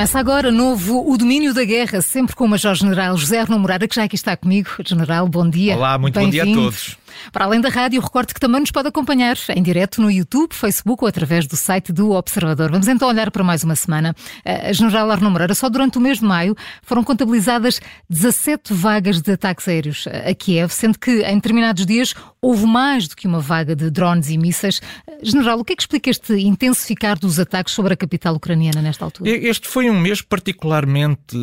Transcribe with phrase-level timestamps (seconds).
[0.00, 4.04] Começa agora novo O Domínio da Guerra, sempre com o Major-General José Arno que já
[4.04, 4.70] aqui está comigo.
[4.82, 5.76] General, bom dia.
[5.76, 6.96] Olá, muito bom dia a todos.
[7.32, 11.04] Para além da rádio, recorte que também nos pode acompanhar em direto no YouTube, Facebook
[11.04, 12.70] ou através do site do Observador.
[12.70, 14.14] Vamos então olhar para mais uma semana.
[14.44, 19.32] Uh, General Arno Moreira, só durante o mês de maio foram contabilizadas 17 vagas de
[19.32, 23.76] ataques aéreos a Kiev, sendo que em determinados dias houve mais do que uma vaga
[23.76, 24.80] de drones e mísseis.
[25.22, 29.04] General, o que é que explica este intensificar dos ataques sobre a capital ucraniana nesta
[29.04, 29.30] altura?
[29.30, 31.36] Este foi um mês particularmente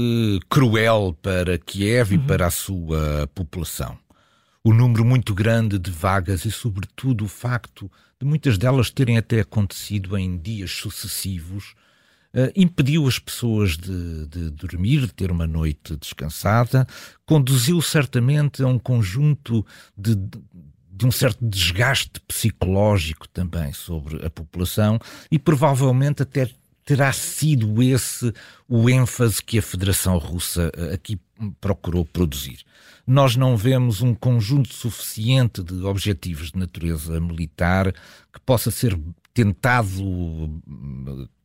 [0.49, 2.23] cruel para Kiev uhum.
[2.23, 3.97] e para a sua população
[4.67, 7.89] o número muito grande de vagas e, sobretudo, o facto
[8.19, 11.73] de muitas delas terem até acontecido em dias sucessivos,
[12.33, 16.85] uh, impediu as pessoas de, de, dormir, de ter uma noite descansada,
[17.25, 19.65] conduziu certamente a um conjunto
[19.97, 24.99] de, de um certo desgaste psicológico também sobre a população
[25.31, 26.49] e provavelmente até
[26.87, 28.33] terá sido esse
[28.65, 31.19] o ênfase que a Federação Russa eh, aqui
[31.59, 32.59] procurou produzir.
[33.05, 38.97] Nós não vemos um conjunto suficiente de objetivos de natureza militar que possa ser
[39.33, 40.61] tentado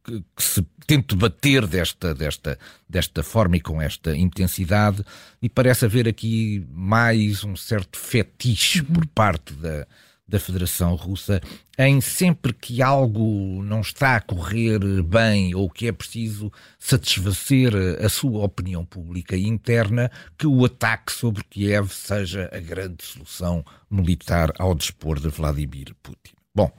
[0.04, 2.56] que se tente bater desta, desta,
[2.88, 5.04] desta forma e com esta intensidade,
[5.40, 8.86] e parece haver aqui mais um certo fetiche uhum.
[8.86, 9.86] por parte da,
[10.32, 11.40] da Federação Russa
[11.78, 18.08] em sempre que algo não está a correr bem ou que é preciso satisfazer a
[18.08, 24.74] sua opinião pública interna, que o ataque sobre Kiev seja a grande solução militar ao
[24.74, 26.32] dispor de Vladimir Putin.
[26.54, 26.72] Bom,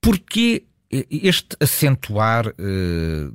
[0.00, 3.30] porquê este acentuar uh,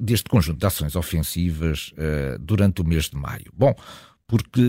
[0.00, 3.52] deste conjunto de ações ofensivas uh, durante o mês de maio?
[3.54, 3.74] Bom,
[4.28, 4.60] porque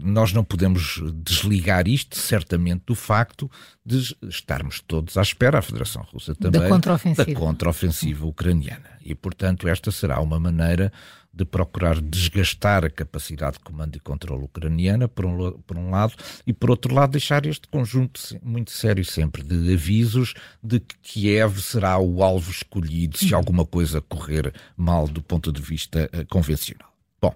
[0.00, 3.50] nós não podemos desligar isto, certamente, do facto
[3.84, 8.90] de estarmos todos à espera, a Federação Russa também, da contraofensiva, da contraofensiva ucraniana.
[9.04, 10.92] E, portanto, esta será uma maneira
[11.34, 16.14] de procurar desgastar a capacidade de comando e controle ucraniana, por um, por um lado,
[16.46, 20.32] e, por outro lado, deixar este conjunto muito sério sempre de avisos
[20.62, 25.60] de que Kiev será o alvo escolhido se alguma coisa correr mal do ponto de
[25.60, 26.92] vista uh, convencional.
[27.20, 27.34] Bom,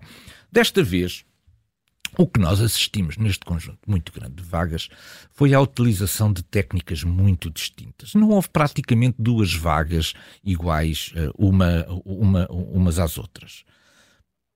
[0.53, 1.25] desta vez
[2.17, 4.89] o que nós assistimos neste conjunto muito grande de vagas
[5.33, 8.15] foi a utilização de técnicas muito distintas.
[8.15, 10.15] Não houve praticamente duas vagas
[10.45, 13.65] iguais eh, uma, uma, umas às outras.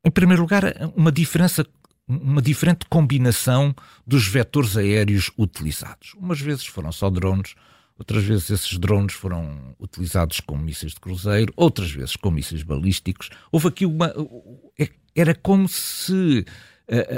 [0.05, 0.65] Em primeiro lugar,
[0.97, 1.67] uma diferença
[2.11, 3.75] uma diferente combinação
[4.05, 6.15] dos vetores aéreos utilizados.
[6.17, 7.55] Umas vezes foram só drones,
[7.97, 13.31] outras vezes esses drones foram utilizados como mísseis de cruzeiro, outras vezes com mísseis balísticos.
[13.53, 14.13] Houve aqui uma.
[14.79, 16.45] É, era como se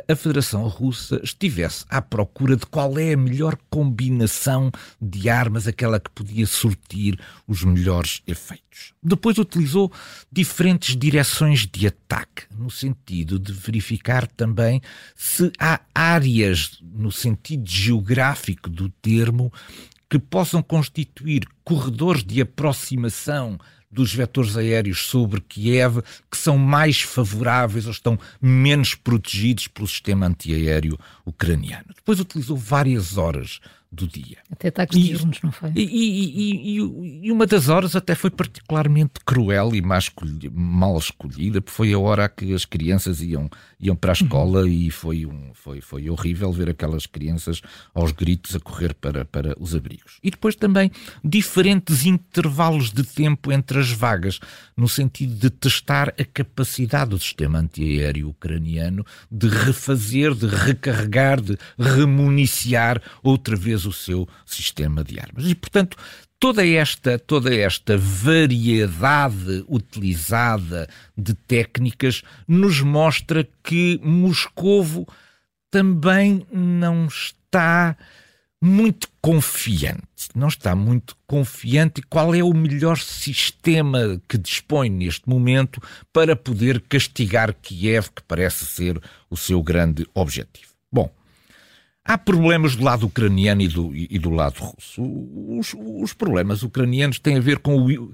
[0.06, 5.98] a Federação Russa estivesse à procura de qual é a melhor combinação de armas, aquela
[5.98, 7.18] que podia sortir
[7.48, 8.92] os melhores efeitos.
[9.02, 9.90] Depois utilizou
[10.30, 14.82] diferentes direções de ataque, no sentido de verificar também
[15.16, 19.50] se há áreas, no sentido geográfico do termo,
[20.10, 23.58] que possam constituir corredores de aproximação
[23.92, 30.26] dos vetores aéreos sobre Kiev que são mais favoráveis ou estão menos protegidos pelo sistema
[30.26, 31.86] antiaéreo ucraniano.
[31.94, 33.60] Depois utilizou várias horas
[33.92, 34.38] do dia.
[34.50, 35.70] Até ataques e, diurnos, não foi?
[35.76, 36.78] E, e,
[37.26, 42.26] e, uma das horas até foi particularmente cruel e mal escolhida, porque foi a hora
[42.26, 44.24] que as crianças iam, iam para a uhum.
[44.24, 44.68] escola uhum.
[44.68, 47.60] e foi, um, foi, foi horrível ver aquelas crianças
[47.94, 50.18] aos gritos a correr para, para os abrigos.
[50.22, 50.90] E depois também
[51.22, 54.40] diferentes intervalos de tempo entre as vagas,
[54.74, 61.58] no sentido de testar a capacidade do sistema antiaéreo ucraniano de refazer, de recarregar, de
[61.78, 65.46] remuniciar outra vez o seu sistema de armas.
[65.46, 65.96] E, portanto,
[66.38, 75.06] toda esta, toda esta variedade utilizada de técnicas nos mostra que Moscovo
[75.70, 77.96] também não está
[78.60, 80.02] muito confiante.
[80.34, 85.80] Não está muito confiante qual é o melhor sistema que dispõe neste momento
[86.12, 90.71] para poder castigar Kiev, que parece ser o seu grande objetivo.
[92.04, 95.00] Há problemas do lado ucraniano e do, e do lado russo.
[95.56, 98.12] Os, os, problemas ucranianos têm a ver com o,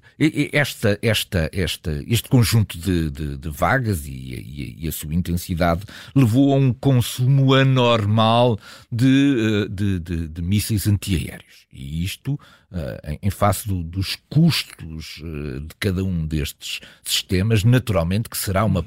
[0.52, 5.84] esta, esta, esta, este conjunto de, de, de vagas e, e, e, a sua intensidade
[6.14, 8.58] levou a um consumo anormal
[8.92, 11.66] de, eh, de, de, de mísseis antiaéreos.
[11.72, 18.28] E isto, uh, em face do, dos custos uh, de cada um destes sistemas, naturalmente
[18.28, 18.82] que será uma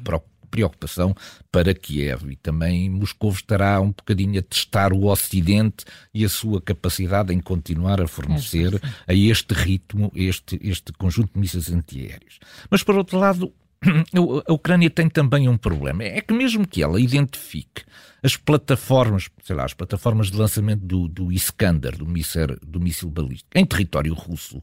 [0.52, 1.16] preocupação
[1.52, 2.30] para Kiev.
[2.32, 7.40] E também Moscou estará um bocadinho a testar o Ocidente e a sua capacidade em
[7.40, 12.40] continuar a fornecer a este ritmo este, este conjunto de mísseis antiaéreos.
[12.70, 13.54] Mas, por outro lado,
[14.48, 16.04] a Ucrânia tem também um problema.
[16.04, 17.84] É que mesmo que ela identifique
[18.24, 23.10] as plataformas, sei lá, as plataformas de lançamento do, do Iskander, do míssil, do míssil
[23.10, 24.62] balístico, em território russo,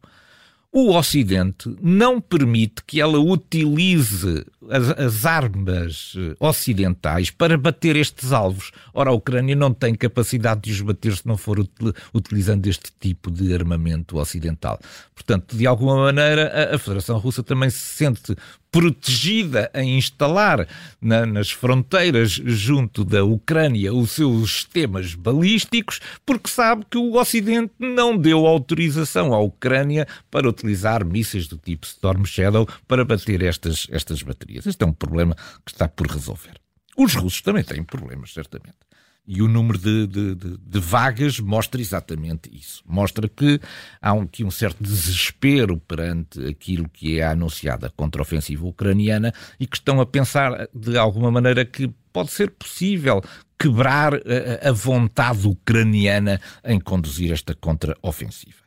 [0.70, 8.32] o Ocidente não permite que ela utilize as, as, armas eh, ocidentais para bater estes
[8.32, 8.70] alvos.
[8.92, 12.92] Ora, a Ucrânia não tem capacidade de os bater se não for util, utilizando este
[13.00, 14.78] tipo de armamento ocidental.
[15.14, 18.36] Portanto, de alguma maneira, a, a Federação Russa também se sente
[18.70, 20.66] protegida a instalar
[21.00, 27.72] na, nas fronteiras junto da Ucrânia os seus sistemas balísticos, porque sabe que o Ocidente
[27.78, 33.86] não deu autorização à Ucrânia para utilizar mísseis do tipo Storm Shadow para bater estas,
[33.90, 34.66] estas baterias.
[34.66, 35.34] Este é um problema
[35.64, 36.60] que está por resolver.
[36.96, 38.87] Os russos também têm problemas, certamente.
[39.30, 42.82] E o número de, de, de, de, vagas mostra exatamente isso.
[42.86, 43.60] Mostra que
[44.00, 49.66] há um, aqui um certo desespero perante aquilo que é a anunciada contraofensiva ucraniana e
[49.66, 53.22] que estão a pensar de alguma maneira que pode ser possível
[53.58, 58.62] quebrar a, a vontade ucraniana em conduzir esta contraofensiva.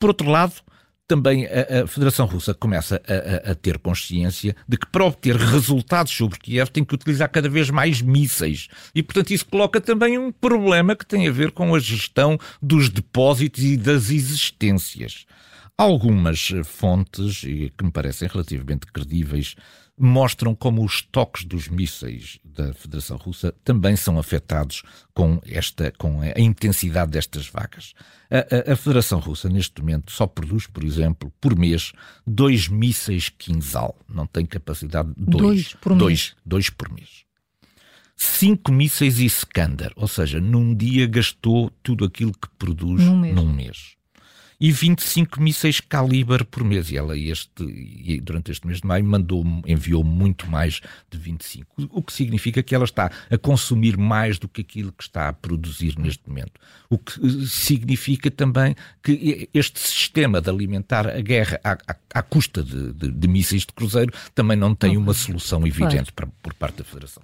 [0.00, 0.54] Por outro lado,
[1.08, 5.34] também a, a Federação Russa começa a, a, a, ter consciência de que para obter
[5.36, 8.68] resultados sobre Kiev tem que utilizar cada vez mais mísseis.
[8.94, 12.90] E, portanto, isso coloca também um problema que tem a ver com a gestão dos
[12.90, 15.24] depósitos e das existências.
[15.78, 19.54] Algumas fontes, que me parecem relativamente credíveis,
[19.98, 24.82] mostram como os toques dos mísseis da Federação Russa também são afetados
[25.14, 27.94] com, esta, com a intensidade destas vagas.
[28.30, 31.92] A, a, a, Federação Russa, neste momento, só produz, por exemplo, por mês,
[32.26, 33.96] dois mísseis Kinzhal.
[34.08, 35.42] Não tem capacidade de dois.
[35.42, 36.36] Dois por dois, mês.
[36.44, 37.24] Dois por mês.
[38.16, 43.34] Cinco mísseis Iskander, ou seja, num dia gastou tudo aquilo que produz num mês.
[43.34, 43.97] Num mês
[44.60, 46.90] e 25 mísseis calibre por mês.
[46.90, 51.88] E ela, este, e durante este mês de maio, mandou, enviou muito mais de 25.
[51.90, 55.32] O que significa que ela está a consumir mais do que aquilo que está a
[55.32, 56.60] produzir neste momento.
[56.90, 62.22] O que eh, significa também que este sistema de alimentar a guerra à, à, à
[62.22, 66.32] custa de, de, de, mísseis de cruzeiro também não tem uma solução evidente claro.
[66.42, 67.22] por parte da Federação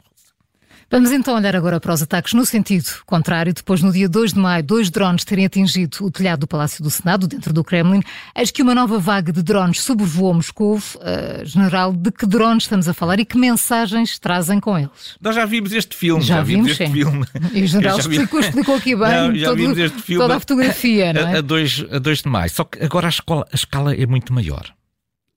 [0.95, 3.53] Vamos então olhar agora para os ataques no sentido contrário.
[3.53, 6.89] Depois, no dia 2 de maio, dois drones terem atingido o telhado do Palácio do
[6.89, 8.01] Senado, dentro do Kremlin.
[8.33, 10.77] Eis que uma nova vaga de drones sobrevoou Moscou.
[10.77, 15.17] Uh, general, de que drones estamos a falar e que mensagens trazem com eles?
[15.21, 16.23] Nós já vimos este filme.
[16.23, 16.93] Já, já vimos, este sim.
[16.93, 17.27] filme.
[17.53, 20.39] E o general explicou, explicou aqui bem não, já todo, vimos este filme toda a
[20.39, 21.39] fotografia, não é?
[21.39, 22.51] A 2 a dois de maio.
[22.51, 24.73] Só que agora a escala, a escala é muito maior.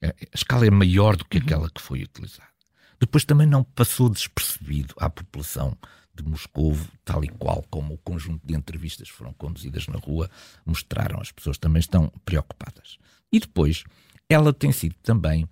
[0.03, 2.56] A escala é maior do que aquela que foi utilizada.
[2.99, 5.77] Depois também não passou despercebido à população
[6.15, 10.29] de Moscou, tal e qual como o conjunto de entrevistas foram conduzidas na rua
[10.65, 11.21] mostraram.
[11.21, 12.97] As pessoas também estão preocupadas.
[13.31, 13.83] E depois,
[14.29, 15.47] ela tem sido também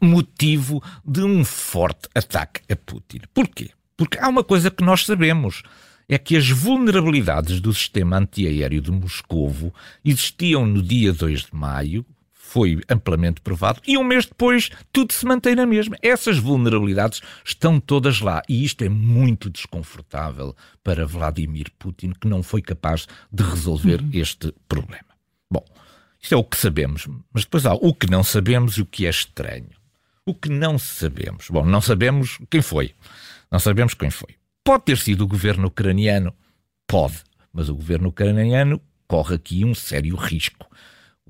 [0.00, 3.20] motivo de um forte ataque a Putin.
[3.32, 3.70] Porquê?
[3.96, 5.62] Porque há uma coisa que nós sabemos.
[6.08, 9.72] É que as vulnerabilidades do sistema antiaéreo de Moscovo
[10.04, 12.04] existiam no dia 2 de maio,
[12.52, 15.96] foi amplamente provado, e um mês depois tudo se mantém na mesma.
[16.02, 20.54] Essas vulnerabilidades estão todas lá, e isto é muito desconfortável
[20.84, 24.10] para Vladimir Putin, que não foi capaz de resolver uhum.
[24.12, 25.16] este problema.
[25.50, 25.64] Bom,
[26.20, 29.06] isto é o que sabemos, mas depois há o que não sabemos e o que
[29.06, 29.70] é estranho.
[30.26, 31.46] O que não sabemos?
[31.48, 32.94] Bom, não sabemos quem foi.
[33.50, 34.36] Não sabemos quem foi.
[34.62, 36.34] Pode ter sido o governo ucraniano?
[36.86, 37.22] Pode.
[37.50, 38.78] Mas o governo ucraniano
[39.08, 40.66] corre aqui um sério risco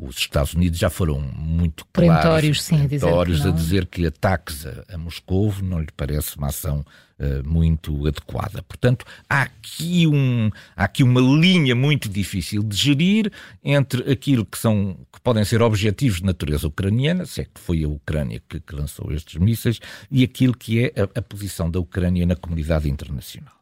[0.03, 5.55] os Estados Unidos já foram muito claros, sim, a, dizer que ataques a, a Moscou
[5.63, 6.85] não lhe parece uma ação
[7.19, 8.63] uh, muito adequada.
[8.63, 13.33] Portanto, há aqui, um, há aqui uma linha muito difícil de gerir
[13.63, 17.85] entre aquilo que, são, que podem ser objetivos de natureza ucraniana, se é que foi
[17.85, 19.79] a Ucrânia que, que lançou estes mísseis,
[20.11, 23.62] e aquilo que é a, a posição da Ucrânia na comunidade internacional.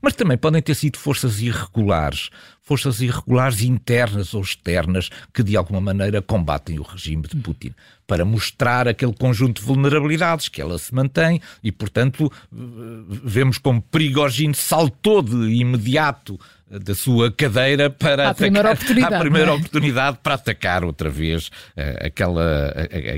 [0.00, 2.30] Mas também podem ter sido forças irregulares,
[2.62, 7.74] forças irregulares internas ou externas que de alguma maneira combatem o regime de Putin,
[8.06, 14.54] para mostrar aquele conjunto de vulnerabilidades que ela se mantém e, portanto, vemos como Prigogine
[14.54, 16.38] saltou de imediato
[16.70, 19.54] da sua cadeira para à atacar, primeira oportunidade, à primeira é?
[19.54, 22.70] oportunidade para atacar outra vez uh, aquela,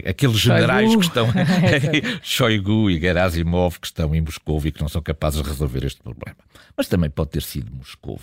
[0.09, 1.01] aqueles generais Shoigu.
[1.01, 1.29] que estão
[2.23, 6.01] Shoigu e Gerasimov que estão em Moscou e que não são capazes de resolver este
[6.01, 6.39] problema.
[6.77, 8.19] Mas também pode ter sido Moscou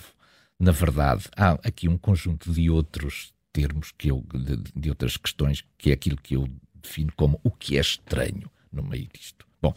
[0.60, 5.64] na verdade, há aqui um conjunto de outros termos que eu, de, de, outras questões,
[5.78, 9.46] que é aquilo que eu defino como o que é estranho no meio disto.
[9.60, 9.74] Bom,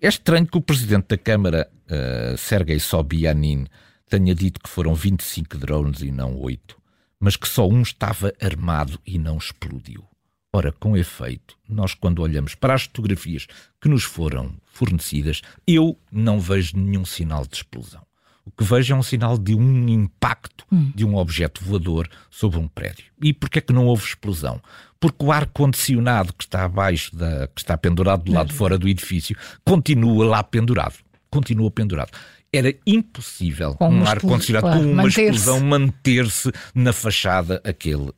[0.00, 3.66] é estranho que o presidente da Câmara, uh, Sergei Sobyanin,
[4.08, 6.76] tenha dito que foram 25 drones e não 8,
[7.18, 10.04] mas que só um estava armado e não explodiu.
[10.52, 13.46] Ora, com efeito, nós quando olhamos para as fotografias
[13.80, 18.00] que nos foram fornecidas, eu não vejo nenhum sinal de explosão.
[18.44, 20.92] O que vejo é um sinal de um impacto hum.
[20.94, 23.06] de um objeto voador sobre um prédio.
[23.20, 24.62] E porquê é que não houve explosão?
[25.00, 28.88] Porque o ar-condicionado que está abaixo, da, que está pendurado do lado de fora do
[28.88, 30.94] edifício, continua lá pendurado.
[31.28, 32.12] Continua pendurado
[32.56, 38.12] era impossível com um ar-condicionado claro, com uma explosão manter-se na fachada aquele.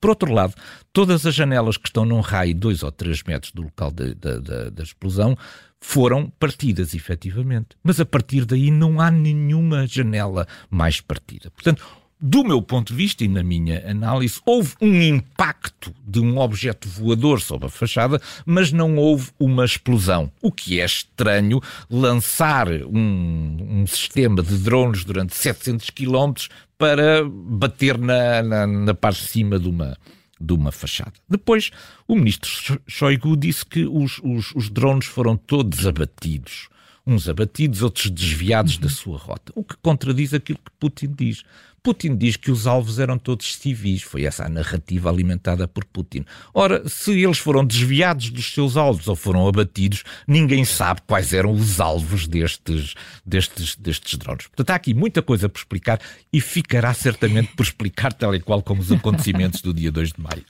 [0.00, 0.54] Por outro lado,
[0.92, 4.38] todas as janelas que estão num raio de 2 ou 3 metros do local da,
[4.38, 5.36] da, da explosão
[5.80, 7.76] foram partidas, efetivamente.
[7.82, 11.50] Mas a partir daí não há nenhuma janela mais partida.
[11.50, 11.84] Portanto,
[12.26, 16.88] do meu ponto de vista e na minha análise, houve um impacto de um objeto
[16.88, 20.32] voador sobre a fachada, mas não houve uma explosão.
[20.40, 26.32] O que é estranho lançar um, um sistema de drones durante 700 km
[26.78, 29.94] para bater na, na, na parte de cima de uma,
[30.40, 31.12] de uma fachada.
[31.28, 31.70] Depois,
[32.08, 36.70] o ministro Shoigu disse que os, os, os drones foram todos abatidos.
[37.06, 39.52] Uns abatidos, outros desviados da sua rota.
[39.54, 41.44] O que contradiz aquilo que Putin diz.
[41.84, 44.00] Putin diz que os alvos eram todos civis.
[44.00, 46.24] Foi essa a narrativa alimentada por Putin.
[46.54, 51.52] Ora, se eles foram desviados dos seus alvos ou foram abatidos, ninguém sabe quais eram
[51.52, 54.46] os alvos destes, destes, destes drones.
[54.46, 56.00] Portanto, há aqui muita coisa por explicar
[56.32, 60.22] e ficará certamente por explicar, tal e qual como os acontecimentos do dia 2 de
[60.22, 60.42] maio.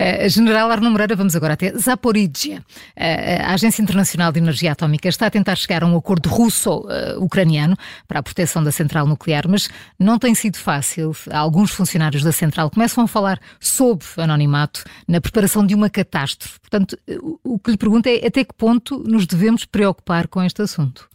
[0.00, 2.58] Uh, General Arno Moreira, vamos agora até Zaporizhia.
[2.96, 7.76] Uh, a Agência Internacional de Energia Atómica está a tentar chegar a um acordo russo-ucraniano
[8.08, 11.12] para a proteção da central nuclear, mas não tem sido fácil fácil.
[11.30, 16.58] Alguns funcionários da central começam a falar sobre anonimato na preparação de uma catástrofe.
[16.60, 16.96] Portanto,
[17.44, 21.06] o que lhe pergunto é até que ponto nos devemos preocupar com este assunto?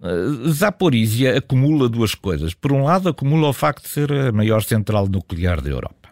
[0.00, 2.52] Uh, Zaporizhia acumula duas coisas.
[2.52, 6.08] Por um lado, acumula o facto de ser a maior central nuclear da Europa.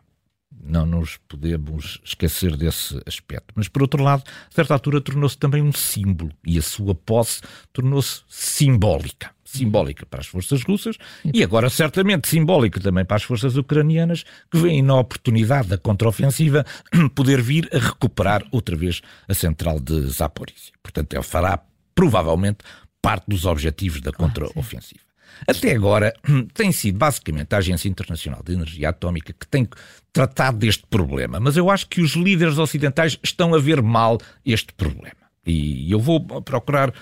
[0.66, 3.52] Não nos podemos esquecer desse aspecto.
[3.54, 7.42] Mas, por outro lado, a certa altura tornou-se também um símbolo e a sua posse
[7.73, 10.97] tornou-se simbólica simbólica para as forças russas
[11.33, 16.64] e agora certamente simbólica também para as forças ucranianas que veem na oportunidade da contraofensiva
[17.14, 20.73] poder vir a recuperar outra vez a central de Zaporizhia.
[20.83, 21.62] Portanto, ele fará
[21.94, 22.59] provavelmente
[23.00, 25.04] parte dos objetivos da contraofensiva.
[25.47, 26.14] Até agora
[26.54, 29.69] tem sido basicamente a Agência Internacional de Energia Atómica que tem
[30.12, 34.73] tratado deste problema, mas eu acho que os líderes ocidentais estão a ver mal este
[34.73, 35.25] problema.
[35.47, 36.93] E eu vou procurar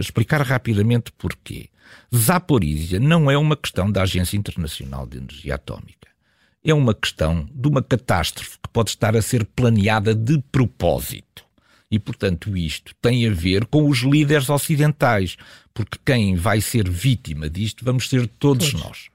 [0.00, 1.70] explicar rapidamente porquê.
[2.14, 6.08] Zaporizhia não é uma questão da Agência Internacional de Energia Atómica.
[6.62, 11.47] É uma questão de uma catástrofe que pode estar a ser planeada de propósito.
[11.90, 15.36] E, portanto, isto tem a ver com os líderes ocidentais,
[15.72, 18.84] porque quem vai ser vítima disto vamos ser todos, todos.
[18.84, 19.08] nós.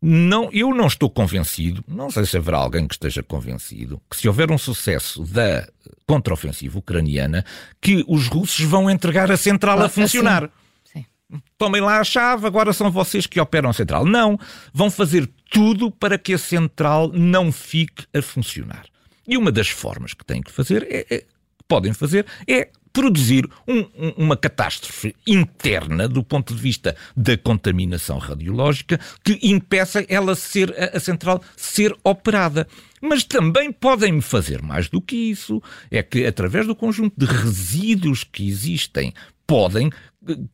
[0.00, 4.28] Não, eu não estou convencido, não sei se haverá alguém que esteja convencido, que se
[4.28, 5.66] houver um sucesso da
[6.06, 7.44] contraofensiva ucraniana,
[7.80, 10.50] que os russos vão entregar a central a funcionar.
[10.84, 11.04] Sim.
[11.32, 11.42] Sim.
[11.58, 14.04] Tomem lá a chave, agora são vocês que operam a central.
[14.04, 14.38] Não,
[14.72, 18.86] vão fazer tudo para que a central não fique a funcionar.
[19.26, 21.24] E uma das formas que têm que fazer, é, é
[21.68, 28.16] podem fazer, é produzir um, um, uma catástrofe interna do ponto de vista da contaminação
[28.16, 32.66] radiológica que impeça ela ser a, a central ser operada.
[33.02, 35.62] Mas também podem fazer mais do que isso.
[35.90, 39.12] É que, através do conjunto de resíduos que existem,
[39.46, 39.90] podem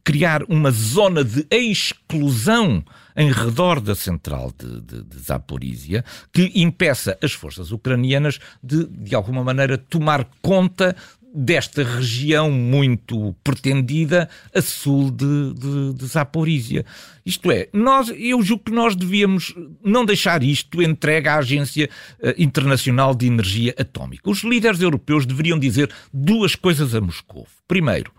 [0.04, 2.84] criar uma zona de exclusão
[3.16, 9.14] em redor da central de, de, de Zaporizhia que impeça as forças ucranianas de, de
[9.14, 10.96] alguma maneira, tomar conta
[11.34, 16.84] desta região muito pretendida a sul de, de, de Zaporizhia.
[17.24, 21.88] Isto é, nós, eu julgo que nós devíamos não deixar isto entregue à Agência
[22.20, 24.28] eh, Internacional de Energia Atómica.
[24.28, 27.46] Os líderes europeus deveriam dizer duas coisas a Moscou.
[27.66, 28.12] Primeiro,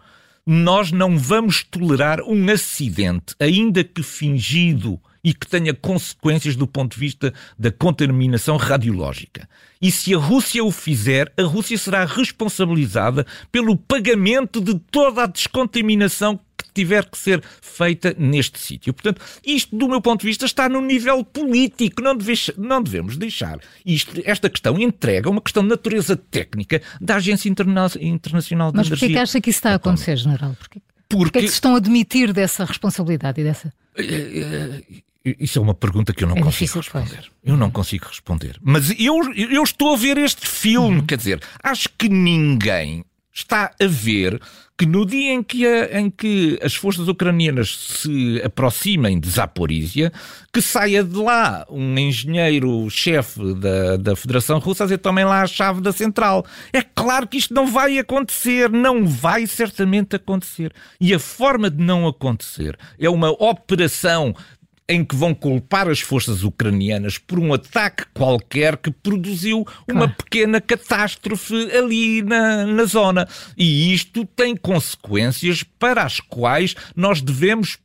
[0.45, 6.93] nós não vamos tolerar um acidente, ainda que fingido, e que tenha consequências do ponto
[6.93, 9.47] de vista da contaminação radiológica.
[9.81, 15.27] E se a Rússia o fizer, a Rússia será responsabilizada pelo pagamento de toda a
[15.27, 16.39] descontaminação
[16.73, 18.93] tiver que ser feita neste sítio.
[18.93, 22.01] Portanto, isto, do meu ponto de vista, está no nível político.
[22.01, 22.17] Não,
[22.57, 27.87] não devemos deixar isto, esta questão entrega uma questão de natureza técnica da Agência Interna
[27.99, 28.91] Internacional de Mas Energia.
[28.91, 30.55] Mas porquê que acha que isso está a acontecer, General?
[30.57, 31.23] Porquê, Porque...
[31.23, 33.73] porquê é que se estão a admitir dessa responsabilidade e dessa...
[33.97, 34.83] Eh,
[35.25, 37.15] eh, isso é uma pergunta que eu não é consigo responder.
[37.15, 37.31] Pois.
[37.43, 38.59] Eu não consigo responder.
[38.61, 41.05] Mas eu, eu estou a ver este filme, uhum.
[41.05, 44.39] quer dizer, acho que ninguém está a ver
[44.77, 50.11] que no dia em que, a, em que as forças ucranianas se aproximem de Zaporizhia,
[50.51, 55.47] que saia de lá um engenheiro-chefe da, da Federação Russa a dizer tomem lá a
[55.47, 56.45] chave da central.
[56.71, 60.73] É claro que isto não vai acontecer, não vai certamente acontecer.
[60.99, 64.35] E a forma de não acontecer é uma operação
[64.87, 70.59] em que vão culpar as forças ucranianas por um ataque qualquer que produziu uma pequena
[70.59, 73.27] catástrofe ali na, na zona.
[73.57, 77.77] E isto tem consequências para as quais nós devemos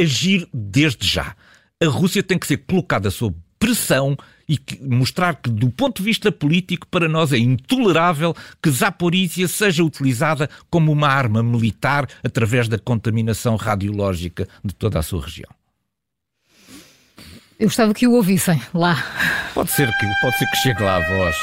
[0.00, 1.34] agir desde já.
[1.80, 4.16] A Rússia tem que ser colocada sob pressão
[4.48, 9.46] e que, mostrar que, do ponto de vista político, para nós é intolerável que Zaporizhia
[9.46, 15.57] seja utilizada como uma arma militar através da contaminação radiológica de toda a sua região.
[17.58, 19.04] Eu gostava que o ouvissem lá.
[19.52, 21.36] Pode ser que, pode ser que chegue lá a voz.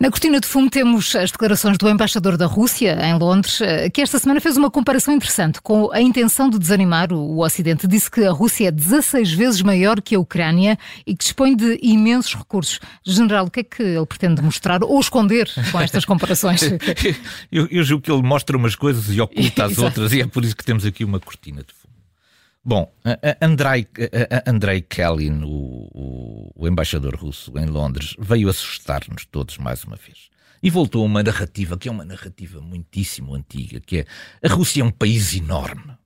[0.00, 4.02] Na cortina de fumo temos as declarações do embaixador da Rússia em Londres, eh, que
[4.02, 7.86] esta semana fez uma comparação interessante com a intenção de desanimar o Ocidente.
[7.86, 11.78] Disse que a Rússia é 16 vezes maior que a Ucrânia e que dispõe de
[11.80, 12.80] imensos recursos.
[13.04, 16.60] General, o que é que ele pretende mostrar ou esconder com estas comparações?
[17.50, 20.44] eu, eu julgo que ele mostra umas coisas e oculta as outras, e é por
[20.44, 21.85] isso que temos aqui uma cortina de fumo.
[22.68, 22.92] Bom,
[23.40, 23.86] Andrei,
[24.44, 30.30] Andrei Kellin, o, o, embaixador russo em Londres, veio assustar-nos todos mais uma vez.
[30.60, 34.06] E voltou a uma narrativa que é uma narrativa muitíssimo antiga, que é
[34.42, 35.96] a Rússia é um país enorme.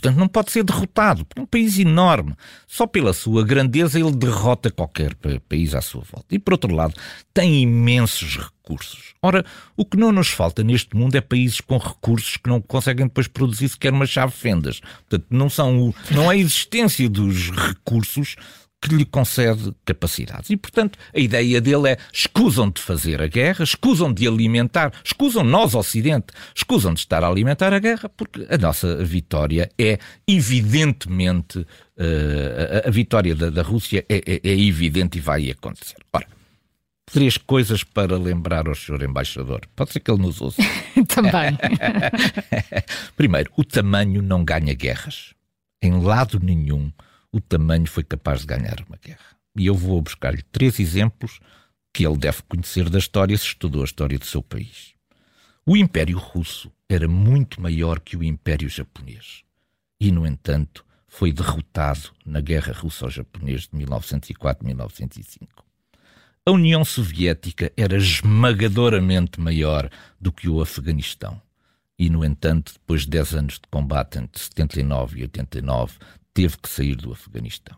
[0.00, 2.34] Portanto, não pode ser derrotado, é um país enorme.
[2.66, 5.14] Só pela sua grandeza ele derrota qualquer
[5.48, 6.34] país à sua volta.
[6.34, 6.94] E, por outro lado,
[7.34, 9.14] tem imensos recursos.
[9.20, 9.44] Ora,
[9.76, 13.26] o que não nos falta neste mundo é países com recursos que não conseguem depois
[13.26, 14.80] produzir sequer uma chave fendas.
[15.08, 18.36] Portanto, não, são o, não é a existência dos recursos
[18.80, 20.50] que lhe concede capacidades.
[20.50, 25.42] E, portanto, a ideia dele é escusam de fazer a guerra, escusam de alimentar, escusam
[25.42, 31.58] nós, Ocidente, escusam de estar a alimentar a guerra, porque a nossa vitória é evidentemente,
[31.58, 35.96] uh, a, a, vitória da, da Rússia é, é, é, evidente e vai acontecer.
[36.12, 36.26] Ora,
[37.12, 39.02] três coisas para lembrar ao Sr.
[39.02, 39.62] Embaixador.
[39.74, 40.62] Pode ser que ele nos ouça.
[41.08, 41.58] Também.
[43.16, 45.34] Primeiro, o tamanho não ganha guerras.
[45.82, 46.92] Em lado nenhum
[47.32, 49.36] o tamanho foi capaz de ganhar uma guerra.
[49.56, 51.40] E eu vou buscar-lhe três exemplos
[51.92, 54.94] que ele deve conhecer da história se estudou a história do seu país.
[55.66, 59.42] O Império Russo era muito maior que o Império Japonês
[60.00, 65.48] e, no entanto, foi derrotado na Guerra Russo-Japonês de 1904-1905.
[66.46, 71.40] A União Soviética era esmagadoramente maior do que o Afeganistão.
[71.98, 75.98] E, no entanto, depois de 10 anos de combate entre 79 e 89,
[76.38, 77.76] teve que sair do Afeganistão.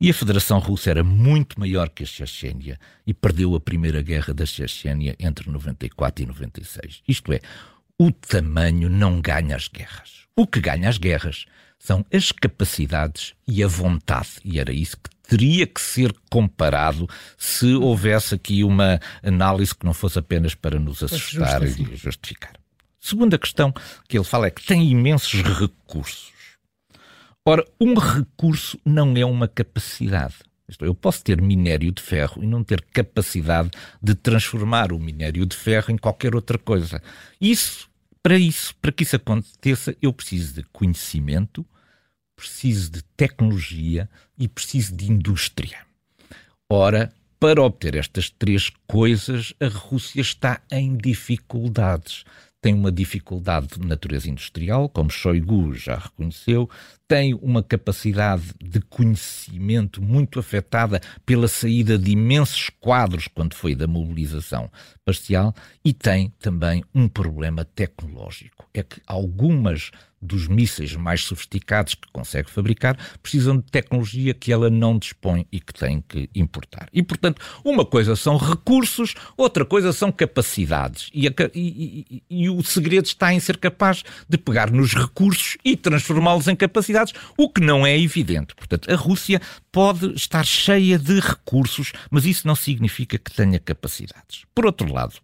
[0.00, 4.32] E a Federação Russa era muito maior que a Chechênia e perdeu a Primeira Guerra
[4.32, 7.02] da Chechênia entre 94 e 96.
[7.08, 7.40] Isto é,
[7.98, 10.26] o tamanho não ganha as guerras.
[10.36, 11.46] O que ganha as guerras
[11.80, 14.34] são as capacidades e a vontade.
[14.44, 19.94] E era isso que teria que ser comparado se houvesse aqui uma análise que não
[19.94, 22.52] fosse apenas para nos assustar e justificar.
[23.00, 23.74] Segunda questão
[24.08, 26.35] que ele fala é que tem imensos recursos.
[27.48, 30.34] Ora, um recurso não é uma capacidade.
[30.68, 33.70] É, eu posso ter minério de ferro e não ter capacidade
[34.02, 37.00] de transformar o minério de ferro em qualquer outra coisa.
[37.40, 37.88] Isso,
[38.20, 41.64] para isso, para que isso aconteça, eu preciso de conhecimento,
[42.34, 45.78] preciso de tecnologia e preciso de indústria.
[46.68, 52.24] Ora, para obter estas três coisas, a Rússia está em dificuldades
[52.66, 56.68] tem uma dificuldade de natureza industrial, como Shoigu já reconheceu,
[57.06, 63.86] tem uma capacidade de conhecimento muito afetada pela saída de imensos quadros quando foi da
[63.86, 64.68] mobilização
[65.04, 68.68] parcial e tem também um problema tecnológico.
[68.74, 69.92] É que algumas
[70.26, 75.60] dos mísseis mais sofisticados que consegue fabricar precisam de tecnologia que ela não dispõe e
[75.60, 76.88] que tem que importar.
[76.92, 81.08] E, portanto, uma coisa são recursos, outra coisa são capacidades.
[81.14, 85.56] E, a, e, e, e o segredo está em ser capaz de pegar nos recursos
[85.64, 88.54] e transformá-los em capacidades, o que não é evidente.
[88.54, 94.44] Portanto, a Rússia pode estar cheia de recursos, mas isso não significa que tenha capacidades.
[94.54, 95.14] Por outro lado,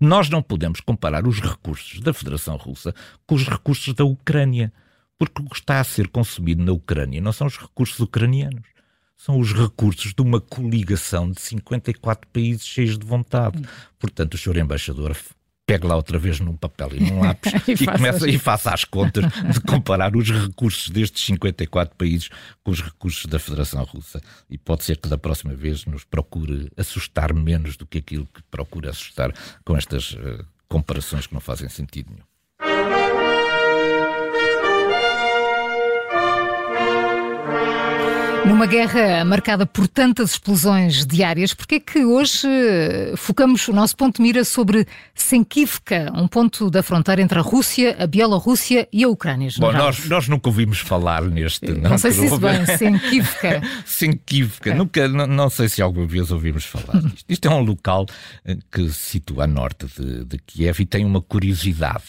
[0.00, 2.94] nós não podemos comparar os recursos da Federação Russa
[3.26, 4.72] com os recursos da Ucrânia,
[5.18, 8.66] porque o que está a ser consumido na Ucrânia não são os recursos ucranianos,
[9.14, 13.62] são os recursos de uma coligação de 54 países cheios de vontade.
[13.98, 15.14] Portanto, o senhor embaixador
[15.70, 18.84] pegue lá outra vez num papel e num lápis e, e começa e faça as
[18.84, 22.28] contas de comparar os recursos destes 54 países
[22.64, 24.20] com os recursos da Federação Russa.
[24.50, 28.42] E pode ser que da próxima vez nos procure assustar menos do que aquilo que
[28.50, 29.32] procura assustar
[29.64, 32.29] com estas uh, comparações que não fazem sentido nenhum.
[38.50, 43.96] Numa guerra marcada por tantas explosões diárias, porquê é que hoje eh, focamos o nosso
[43.96, 49.04] ponto de mira sobre Senkivka, um ponto da fronteira entre a Rússia, a Bielorrússia e
[49.04, 49.48] a Ucrânia?
[49.56, 51.70] Bom, nós, nós nunca ouvimos falar neste.
[51.70, 53.62] Não, não sei se isso bem, Senkivka.
[53.86, 54.74] Senkivka, é.
[54.74, 57.24] nunca, não, não, sei se alguma vez ouvimos falar disto.
[57.28, 58.04] Isto é um local
[58.44, 62.02] eh, que se situa a norte de, de Kiev e tem uma curiosidade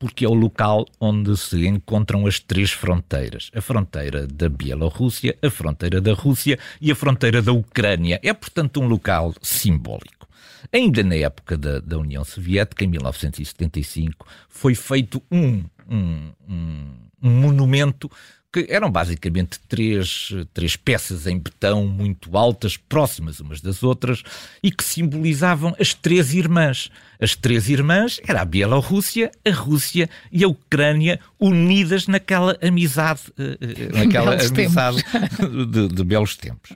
[0.00, 5.50] porque é o local onde se encontram as três fronteiras: a fronteira da Bielorrússia, a
[5.50, 8.18] fronteira da Rússia e a fronteira da Ucrânia.
[8.22, 10.26] É, portanto, um local simbólico.
[10.72, 18.10] Ainda na época da, da União Soviética, em 1975, foi feito um, um, um, monumento
[18.52, 24.24] que eram basicamente três, três peças em betão muito altas, próximas umas das outras,
[24.62, 26.90] e que simbolizavam as três irmãs.
[27.20, 33.58] As três irmãs era a Bielorrússia, a Rússia e a Ucrânia unidas naquela amizade, eh,
[33.60, 35.04] eh, naquela amizade
[35.70, 36.72] de, de belos tempos.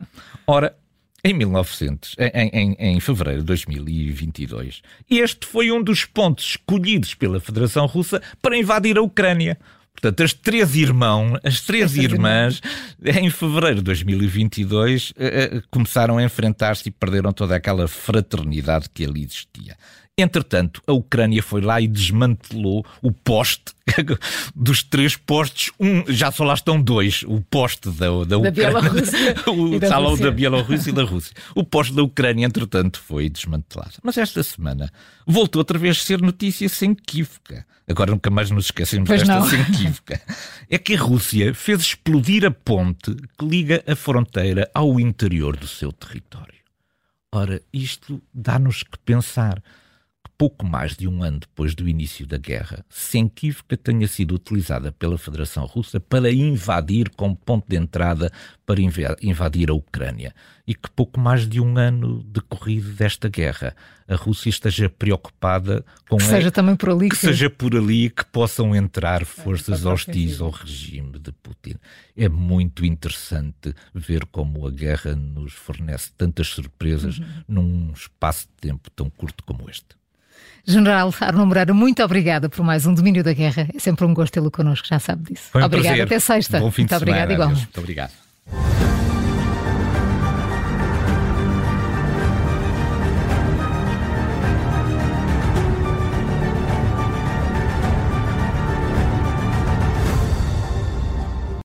[0.47, 0.77] Ora,
[1.25, 7.41] em 1900, em, em, em, fevereiro de 2022, este foi um dos pontos escolhidos pela
[7.41, 9.59] Federação Russa para invadir a Ucrânia.
[9.95, 12.61] Portanto, as três irmãos, as três irmãs,
[13.03, 19.05] em fevereiro de 2022, eh, eh, começaram a enfrentar-se e perderam toda aquela fraternidade que
[19.05, 19.77] ali existia.
[20.17, 23.75] Entretanto, a Ucrânia foi lá e desmantelou o poste
[24.55, 25.73] dos três postes.
[25.81, 30.17] Um, já só lá estão dois: o poste da, da, da Ucrânia, o da salão
[30.17, 31.35] da Bielorrússia e da Rússia.
[31.53, 33.95] O poste da Ucrânia, entretanto, foi desmantelado.
[34.05, 34.89] Mas esta semana
[35.27, 37.67] voltou outra vez a ser notícia sem Kivka.
[37.89, 40.21] Agora nunca mais nos esquecemos pois desta sem Kivka.
[40.71, 45.67] É que a Rússia fez explodir a ponte que liga a fronteira ao interior do
[45.67, 46.55] seu território.
[47.33, 49.61] Ora, isto dá-nos que pensar
[50.37, 55.17] pouco mais de um ano depois do início da guerra, Senkivka tenha sido utilizada pela
[55.17, 58.33] Federação Russa para invadir como ponto de entrada
[58.67, 58.81] para
[59.23, 60.35] invadir a Ucrânia.
[60.67, 63.77] E que pouco mais de um ano decorrido desta guerra,
[64.09, 66.17] a Rússia esteja preocupada com.
[66.17, 67.11] Que seja também por ali.
[67.11, 71.75] Que, que seja por ali que possam entrar forças hostis ao regime de Putin.
[72.17, 77.27] É muito interessante ver como a guerra nos fornece tantas surpresas uhum.
[77.47, 79.95] num espaço de tempo tão curto como este.
[80.67, 83.69] General Arno Moreira, muito obrigada por mais um Domínio da Guerra.
[83.75, 85.51] É sempre um gosto tê-lo connosco, já sabe disso.
[85.55, 86.03] Um obrigada, prazer.
[86.05, 86.59] até sexta.
[86.61, 87.35] Bom fim muito de obrigada, semana.
[87.35, 87.49] igual.
[87.51, 89.04] Muito obrigado.